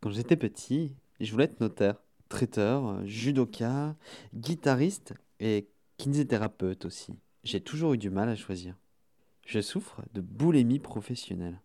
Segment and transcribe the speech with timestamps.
[0.00, 3.94] Quand j'étais petit, je voulais être notaire, traiteur, judoka,
[4.34, 7.18] guitariste et kinésithérapeute aussi.
[7.44, 8.76] J'ai toujours eu du mal à choisir.
[9.44, 11.60] Je souffre de boulimie professionnelle.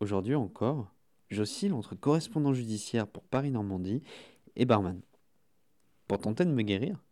[0.00, 0.92] Aujourd'hui encore,
[1.30, 4.02] j'oscille entre correspondant judiciaire pour Paris-Normandie
[4.56, 5.00] et barman.
[6.08, 7.02] Pour tenter de me guérir,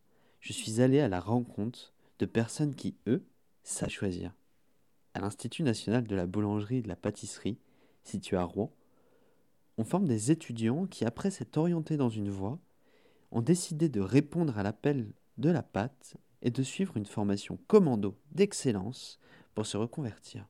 [0.40, 3.24] je suis allé à la rencontre de personnes qui, eux,
[3.62, 4.34] savent choisir.
[5.14, 7.58] À l'Institut national de la boulangerie et de la pâtisserie,
[8.04, 8.70] situé à Rouen,
[9.80, 12.58] on forme des étudiants qui, après s'être orientés dans une voie,
[13.32, 15.06] ont décidé de répondre à l'appel
[15.38, 19.18] de la pâte et de suivre une formation commando d'excellence
[19.54, 20.44] pour se reconvertir.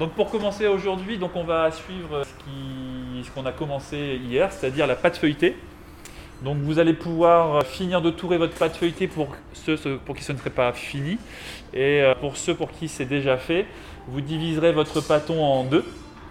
[0.00, 4.96] Donc pour commencer aujourd'hui, donc on va suivre ce qu'on a commencé hier, c'est-à-dire la
[4.96, 5.54] pâte feuilletée.
[6.42, 10.32] Donc vous allez pouvoir finir de tourer votre pâte feuilletée pour ceux pour qui ce
[10.32, 11.16] ne serait pas fini.
[11.72, 13.66] Et euh, pour ceux pour qui c'est déjà fait,
[14.08, 15.84] vous diviserez votre pâton en deux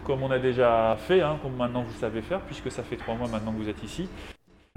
[0.06, 3.16] comme on a déjà fait, hein, comme maintenant vous savez faire, puisque ça fait trois
[3.16, 4.08] mois maintenant que vous êtes ici.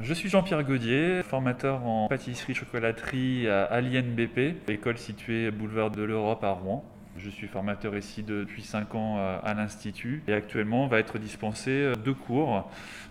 [0.00, 6.42] Je suis Jean-Pierre Gaudier, formateur en pâtisserie chocolaterie à l'INBP, école située boulevard de l'Europe
[6.44, 6.84] à Rouen.
[7.18, 11.70] Je suis formateur ici depuis 5 ans euh, à l'Institut et actuellement va être dispensé
[11.70, 12.70] euh, deux cours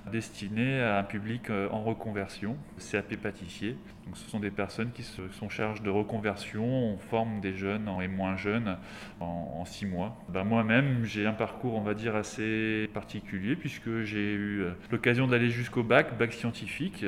[0.09, 2.55] destinés à un public euh, en reconversion,
[2.91, 3.75] CAP pâtissier.
[4.05, 7.89] Donc ce sont des personnes qui se sont chargées de reconversion, on forme des jeunes
[8.01, 8.77] et moins jeunes
[9.19, 10.15] en, 6 mois.
[10.29, 15.49] Ben, moi-même j'ai un parcours on va dire assez particulier puisque j'ai eu l'occasion d'aller
[15.49, 17.05] jusqu'au bac, bac scientifique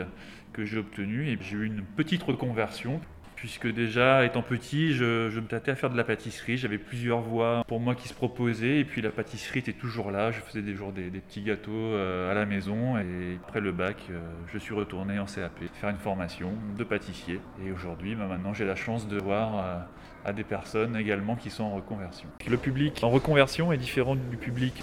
[0.51, 2.99] que j'ai obtenu et j'ai eu une petite reconversion
[3.39, 6.57] puisque déjà étant petit, je, me tâtais à faire de la pâtisserie.
[6.57, 10.31] J'avais plusieurs voies pour moi qui se proposaient, et puis la pâtisserie était toujours là.
[10.31, 13.95] Je faisais des jours des, petits gâteaux euh, à la maison, et après le bac,
[14.09, 14.19] euh,
[14.51, 17.39] je suis retourné en CAP faire une formation de pâtissier.
[17.65, 19.79] Et aujourd'hui, bah, maintenant, j'ai la chance de voir euh,
[20.25, 22.27] à des personnes également qui sont en reconversion.
[22.47, 24.73] Le public en reconversion est différent du public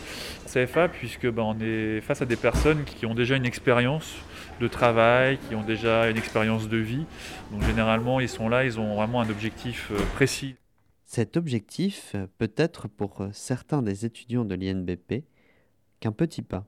[0.46, 4.14] CFA puisque ben, on est face à des personnes qui ont déjà une expérience
[4.60, 7.04] de travail, qui ont déjà une expérience de vie.
[7.52, 10.56] Donc généralement, ils sont là, ils ont vraiment un objectif euh, précis.
[11.04, 15.24] Cet objectif peut être pour euh, certains des étudiants de l'INBP
[16.00, 16.66] qu'un petit pas.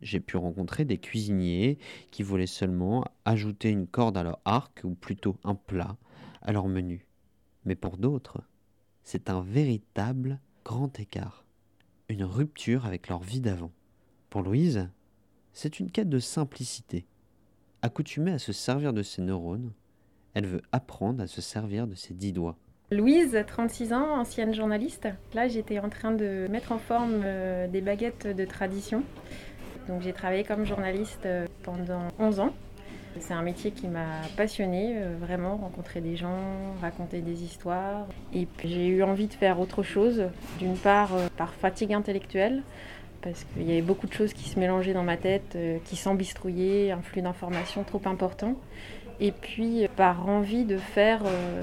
[0.00, 1.78] J'ai pu rencontrer des cuisiniers
[2.10, 5.96] qui voulaient seulement ajouter une corde à leur arc ou plutôt un plat
[6.42, 7.06] à leur menu.
[7.64, 8.42] Mais pour d'autres,
[9.02, 11.44] c'est un véritable grand écart,
[12.08, 13.72] une rupture avec leur vie d'avant.
[14.30, 14.88] Pour Louise,
[15.52, 17.06] c'est une quête de simplicité.
[17.82, 19.72] Accoutumée à se servir de ses neurones,
[20.34, 22.56] elle veut apprendre à se servir de ses dix doigts.
[22.90, 25.08] Louise, 36 ans, ancienne journaliste.
[25.34, 29.02] Là, j'étais en train de mettre en forme euh, des baguettes de tradition.
[29.88, 32.54] Donc, j'ai travaillé comme journaliste euh, pendant 11 ans.
[33.20, 36.38] C'est un métier qui m'a passionnée, euh, vraiment, rencontrer des gens,
[36.80, 38.06] raconter des histoires.
[38.34, 40.24] Et j'ai eu envie de faire autre chose,
[40.58, 42.62] d'une part euh, par fatigue intellectuelle,
[43.20, 45.96] parce qu'il y avait beaucoup de choses qui se mélangeaient dans ma tête, euh, qui
[45.96, 48.56] s'embistrouillaient, un flux d'informations trop important.
[49.20, 51.22] Et puis par envie de faire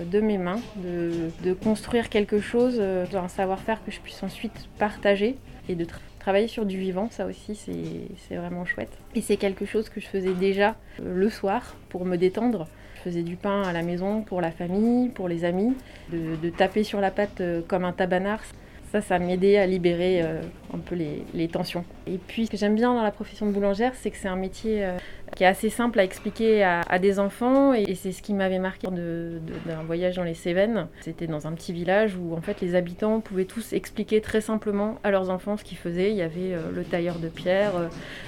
[0.10, 5.36] de mes mains, de, de construire quelque chose, un savoir-faire que je puisse ensuite partager
[5.68, 6.09] et de travailler
[6.48, 8.92] sur du vivant, ça aussi, c'est vraiment chouette.
[9.16, 12.68] Et c'est quelque chose que je faisais déjà euh, le soir pour me détendre.
[12.96, 15.74] Je faisais du pain à la maison pour la famille, pour les amis,
[16.12, 18.44] de, taper sur la pâte euh, comme un tabanard.
[18.92, 20.42] Ça, ça m'aidait à libérer euh,
[20.74, 21.86] un peu les, tensions.
[22.08, 24.36] Et puis, ce que j'aime bien dans la profession de boulangère, c'est que c'est un
[24.36, 24.98] métier euh,
[25.36, 27.74] qui est assez simple à expliquer à, des enfants.
[27.76, 30.88] Et, c'est ce qui m'avait marqué d'un voyage dans les Cévennes.
[31.02, 34.98] C'était dans un petit village où, en fait, les habitants pouvaient tous expliquer très simplement
[35.04, 36.10] à leurs enfants ce qu'ils faisaient.
[36.10, 37.74] Il y avait euh, le tailleur de pierre,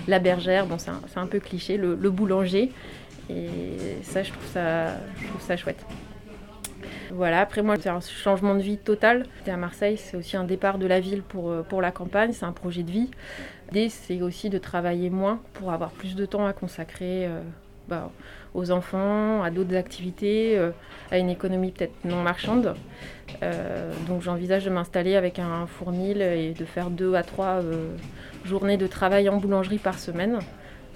[0.08, 2.72] la bergère, bon, c'est un, peu cliché, le, boulanger.
[3.32, 3.48] Et
[4.04, 5.84] ça, je trouve ça chouette.
[7.14, 9.26] Voilà, après moi, c'est un changement de vie total.
[9.46, 12.46] à Marseille, c'est aussi un départ de la ville pour, euh, pour la campagne, c'est
[12.46, 13.12] un projet de vie.
[13.68, 17.42] L'idée, c'est aussi de travailler moins pour avoir plus de temps à consacrer euh,
[17.90, 18.10] bah,
[18.54, 20.72] aux enfants, à d'autres activités, euh,
[21.12, 22.76] à une économie peut-être non marchande.
[24.08, 27.62] donc j'envisage de m'installer avec un fournil et de faire deux à trois
[28.46, 30.40] journées de travail en boulangerie par semaine.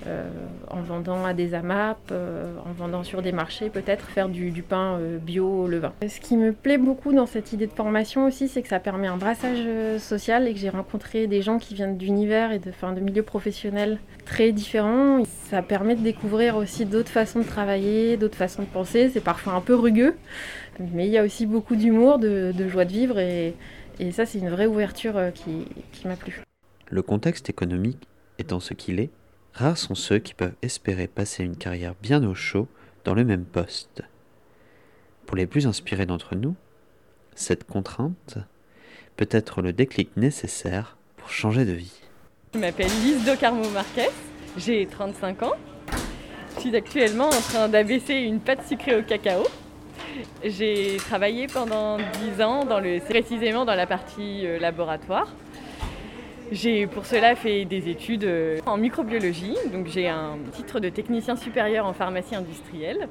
[0.08, 0.30] Euh,
[0.70, 5.00] en vendant à des AMAP, euh, en vendant sur des marchés, peut-être faire du, pain
[5.00, 5.94] euh, bio au levain.
[6.08, 9.08] Ce qui me plaît beaucoup dans cette idée de formation aussi, c'est que ça permet
[9.08, 9.66] un brassage
[10.00, 13.98] social et que j'ai rencontré des gens qui viennent d'univers et de, de milieux professionnels
[14.26, 15.24] très différents.
[15.50, 19.10] Ça permet de découvrir aussi d'autres façons de travailler, d'autres façons de penser.
[19.10, 20.16] C'est parfois un peu rugueux,
[20.80, 23.56] mais il y a aussi beaucoup d'humour, de, joie de vivre et,
[24.12, 25.66] ça, c'est une vraie ouverture qui
[26.06, 26.44] m'a plu.
[26.90, 29.10] Le contexte économique étant ce qu'il est,
[29.56, 32.68] Rares sont ceux qui peuvent espérer passer une carrière bien au chaud
[33.06, 34.02] dans le même poste.
[35.26, 36.56] Pour les plus inspirés d'entre nous,
[37.36, 38.38] cette contrainte
[39.16, 42.02] peut être le déclic nécessaire pour changer de vie.
[42.54, 44.10] Je m'appelle Lise Docarmo Marquez,
[44.58, 45.54] J'ai 35 ans.
[46.56, 49.48] Je suis actuellement en train d'abaisser une pâte sucrée au cacao.
[50.44, 55.34] J'ai travaillé pendant 10 ans dans le, précisément dans la partie euh, laboratoire.
[56.52, 61.36] J'ai pour cela fait des études euh, en microbiologie, donc j'ai un titre de technicien
[61.36, 63.08] supérieur en pharmacie industrielle.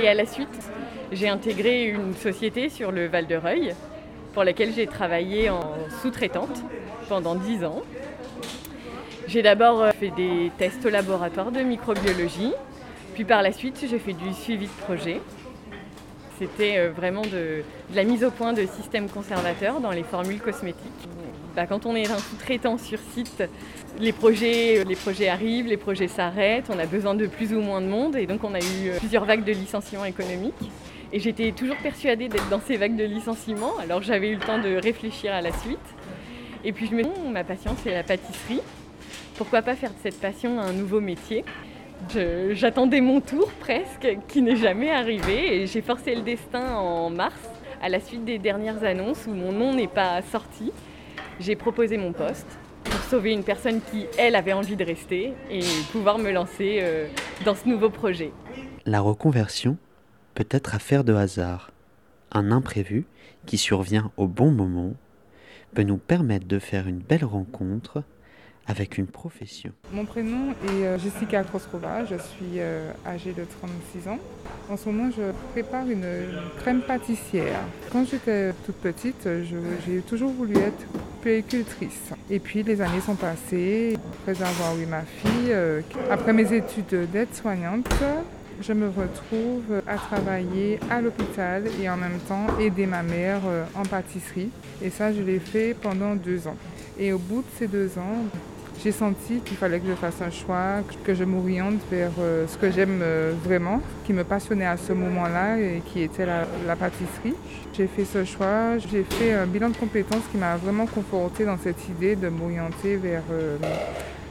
[0.00, 0.70] Et à la suite,
[1.12, 3.74] j'ai intégré une société sur le Val de Reuil
[4.32, 5.60] pour laquelle j'ai travaillé en
[6.00, 6.62] sous-traitante
[7.10, 7.82] pendant 10 ans.
[9.28, 12.52] J'ai d'abord euh, fait des tests au laboratoire de microbiologie,
[13.14, 15.20] puis par la suite j'ai fait du suivi de projet.
[16.38, 17.62] C'était euh, vraiment de,
[17.94, 21.08] la mise au point de systèmes conservateurs dans les formules cosmétiques.
[21.56, 23.42] Bah, quand on est un sous-traitant sur site,
[23.98, 27.62] les projets, euh, les projets arrivent, les projets s'arrêtent, on a besoin de plus ou
[27.62, 30.70] moins de monde et donc on a eu plusieurs vagues de licenciements économiques.
[31.14, 34.58] Et j'étais toujours persuadée d'être dans ces vagues de licenciements, alors j'avais eu le temps
[34.58, 35.78] de réfléchir à la suite.
[36.62, 38.60] Et puis je me dis, ma passion c'est la pâtisserie.
[39.38, 41.42] Pourquoi pas faire de cette passion un nouveau métier?
[42.50, 47.40] J'attendais mon tour presque, qui n'est jamais arrivé, et j'ai forcé le destin en mars,
[47.80, 50.70] à la suite des dernières annonces où mon nom n'est pas sorti.
[51.38, 52.46] J'ai proposé mon poste
[52.84, 55.60] pour sauver une personne qui, elle, avait envie de rester et
[55.92, 57.08] pouvoir me lancer euh,
[57.44, 58.32] dans ce nouveau projet.
[58.86, 59.76] La reconversion
[60.34, 61.72] peut être affaire de hasard.
[62.32, 63.06] Un imprévu
[63.44, 64.94] qui survient au bon moment
[65.74, 68.02] peut nous permettre de faire une belle rencontre
[68.66, 69.70] avec une profession.
[69.92, 74.18] Mon prénom est euh, Jessica Kroskova, je suis euh, âgée de 36 ans.
[74.68, 75.22] En ce moment, je
[75.52, 76.04] prépare une
[76.58, 77.60] crème pâtissière.
[77.92, 79.28] Quand j'étais toute petite,
[79.86, 80.84] j'ai toujours voulu être
[81.22, 82.10] puéricultrice.
[82.28, 83.96] Et puis les années sont passées.
[84.22, 85.80] Après avoir eu ma fille, euh,
[86.10, 87.88] après mes études d'aide-soignante,
[88.60, 93.42] je me retrouve à travailler à l'hôpital et en même temps aider ma mère
[93.74, 94.48] en pâtisserie.
[94.82, 96.56] Et ça, je l'ai fait pendant deux ans.
[96.98, 98.24] Et au bout de ces deux ans,
[98.82, 102.56] j'ai senti qu'il fallait que je fasse un choix, que je m'oriente vers euh, ce
[102.56, 107.34] que j'aime euh, vraiment, qui me passionnait à ce moment-là et qui était la, pâtisserie.
[107.72, 111.58] J'ai fait ce choix, j'ai fait un bilan de compétences qui m'a vraiment conforté dans
[111.58, 113.56] cette idée de m'orienter vers euh,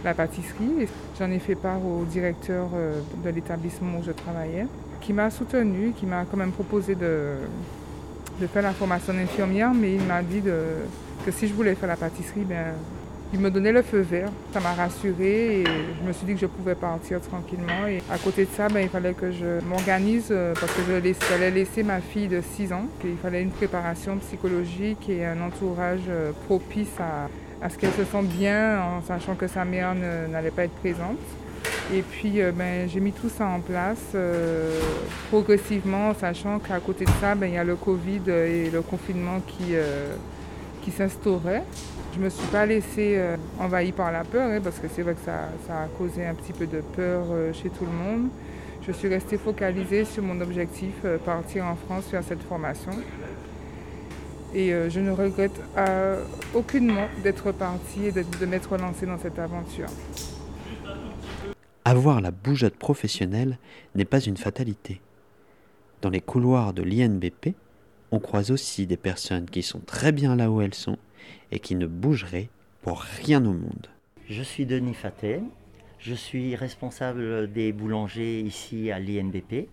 [0.03, 0.87] la pâtisserie.
[1.19, 2.67] J'en ai fait part au directeur
[3.23, 4.67] de l'établissement où je travaillais,
[5.01, 7.33] qui m'a soutenu, qui m'a quand même proposé de,
[8.39, 10.41] de faire la formation d'infirmière, mais il m'a dit
[11.25, 12.73] que si je voulais faire la pâtisserie, ben,
[13.33, 14.29] il me donnait le feu vert.
[14.53, 17.87] Ça m'a rassurée et je me suis dit que je pouvais partir tranquillement.
[17.87, 20.81] Et à côté de ça, ben, il fallait que je m'organise euh, parce que
[21.29, 22.85] j'allais laisser ma fille de 6 ans.
[23.03, 27.29] Il fallait une préparation psychologique et un entourage euh, propice à,
[27.69, 31.17] ce qu'elle se sente bien en sachant que sa mère n'allait pas être présente.
[31.93, 34.15] Et puis euh, ben, j'ai mis tout ça en place
[35.29, 39.39] progressivement, sachant qu'à côté de ça, ben, il y a le Covid et le confinement
[39.47, 39.73] qui,
[40.83, 41.63] qui s'instaurait.
[42.15, 45.01] Je ne me suis pas laissée euh, envahie par la peur, hein, parce que c'est
[45.01, 48.29] vrai que ça, a causé un petit peu de peur euh, chez tout le monde.
[48.87, 52.91] Je suis restée focalisée sur mon objectif, euh, partir en France faire cette formation.
[54.53, 55.59] Et je ne regrette
[56.53, 59.89] aucunement d'être partie et de, m'être lancée dans cette aventure.
[61.83, 63.57] Avoir la bougeotte professionnelle
[63.95, 65.01] n'est pas une fatalité.
[66.01, 67.53] Dans les couloirs de l'INBP,
[68.13, 70.97] on croise aussi des personnes qui sont très bien là où elles sont
[71.51, 72.49] et qui ne bougeraient
[72.81, 73.87] pour rien au monde.
[74.29, 75.41] Je suis Denis Fatet,
[75.99, 79.67] je suis responsable des boulangers ici à l'INBP.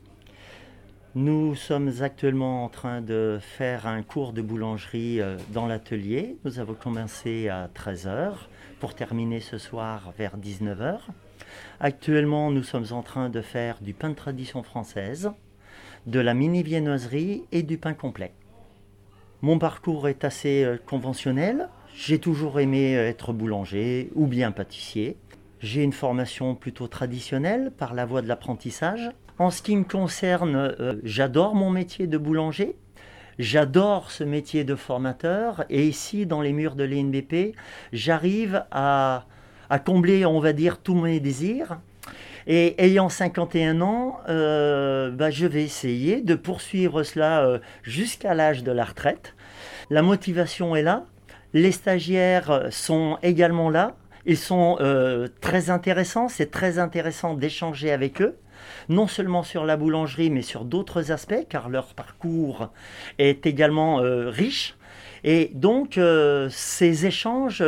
[1.15, 6.39] Nous sommes actuellement en train de faire un cours de boulangerie euh, dans l'atelier.
[6.47, 8.33] Nous avons commencé à 13h
[8.81, 11.01] pour terminer ce soir vers 19h.
[11.81, 15.31] Actuellement, nous sommes en train de faire du pain de tradition française,
[16.07, 18.33] de la mini viennoiserie et du pain complet.
[19.45, 21.69] Mon parcours est assez euh, conventionnel.
[21.97, 25.17] J'ai toujours aimé euh, être boulanger ou bien pâtissier.
[25.59, 29.11] J'ai une formation plutôt traditionnelle par la voie de l'apprentissage.
[29.41, 32.77] En ce qui me concerne, euh, j'adore mon métier de boulanger.
[33.41, 35.65] J'adore ce métier de formateur.
[35.71, 37.57] Et ici, dans les murs de l'INBP,
[37.93, 39.25] j'arrive à,
[39.85, 41.81] combler, on va dire, tous mes désirs.
[42.47, 48.65] Et ayant 51 ans, euh, bah, je vais essayer de poursuivre cela euh, jusqu'à l'âge
[48.65, 49.35] de la retraite.
[49.91, 51.05] La motivation est là.
[51.53, 53.97] Les stagiaires sont également là.
[54.25, 56.29] Ils sont euh, très intéressants.
[56.29, 58.37] C'est très intéressant d'échanger avec eux
[58.89, 62.71] non seulement sur la boulangerie, mais sur d'autres aspects, car leur parcours
[63.19, 64.77] est également riche.
[65.25, 65.99] Et donc,
[66.49, 67.65] ces échanges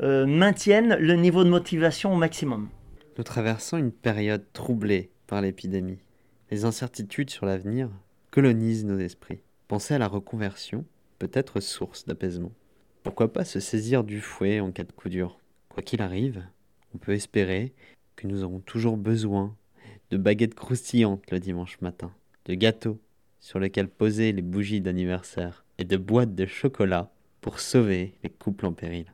[0.00, 2.68] maintiennent le niveau de motivation au maximum.
[3.16, 6.00] Nous traversons une période troublée par l'épidémie.
[6.50, 7.88] Les incertitudes sur l'avenir
[8.32, 9.38] colonisent nos esprits.
[9.68, 10.84] Penser à la reconversion
[11.20, 12.50] peut être source d'apaisement.
[13.04, 15.38] Pourquoi pas se saisir du fouet en cas de coup dur?
[15.68, 16.44] Quoi qu'il arrive,
[16.92, 17.72] on peut espérer
[18.16, 19.56] que nous aurons toujours besoin
[20.10, 22.12] de baguettes croustillantes le dimanche matin,
[22.46, 22.98] de gâteaux
[23.38, 28.66] sur lesquels poser les bougies d'anniversaire et de boîtes de chocolat pour sauver les couples
[28.66, 29.12] en péril.